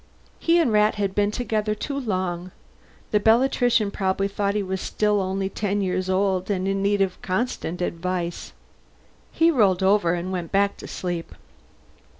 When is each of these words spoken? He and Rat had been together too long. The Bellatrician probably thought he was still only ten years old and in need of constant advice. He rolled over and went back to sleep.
He 0.39 0.57
and 0.57 0.71
Rat 0.73 0.95
had 0.95 1.13
been 1.13 1.29
together 1.29 1.75
too 1.75 1.99
long. 1.99 2.49
The 3.11 3.19
Bellatrician 3.19 3.91
probably 3.93 4.27
thought 4.27 4.55
he 4.55 4.63
was 4.63 4.81
still 4.81 5.21
only 5.21 5.47
ten 5.47 5.79
years 5.79 6.09
old 6.09 6.49
and 6.49 6.67
in 6.67 6.81
need 6.81 7.01
of 7.01 7.21
constant 7.21 7.83
advice. 7.83 8.51
He 9.31 9.51
rolled 9.51 9.83
over 9.83 10.15
and 10.15 10.31
went 10.31 10.51
back 10.51 10.75
to 10.77 10.87
sleep. 10.87 11.35